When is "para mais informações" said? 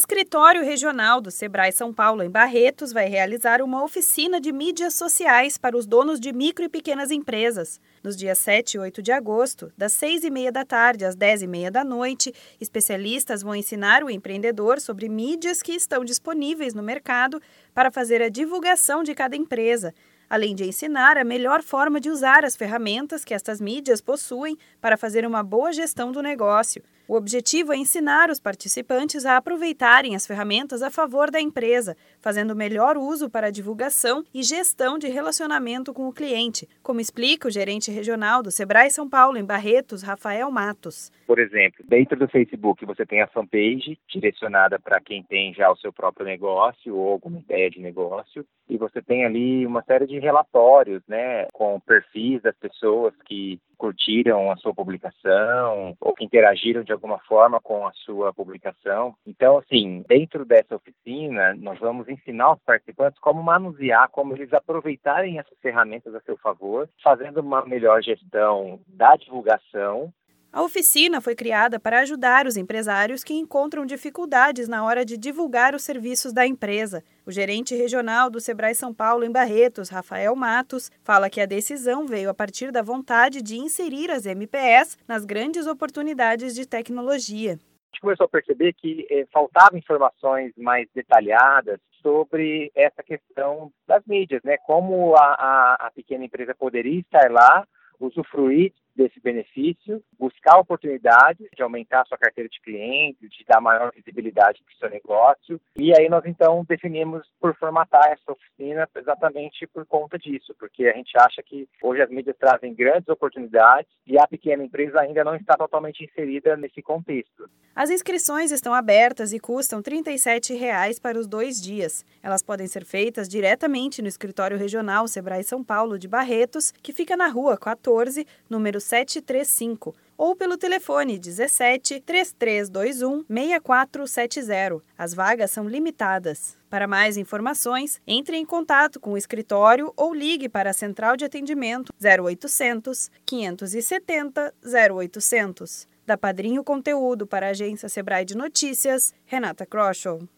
136.68-138.00